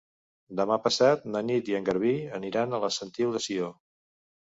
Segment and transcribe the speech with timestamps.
[0.59, 3.69] Demà passat na Nit i en Garbí aniran a la Sentiu de Sió.